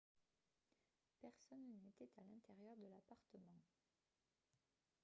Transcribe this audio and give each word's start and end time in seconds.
personne 1.21 1.77
n'était 1.85 2.09
à 2.17 2.23
l'intérieur 2.23 2.75
de 2.75 2.87
l'appartement 2.87 3.61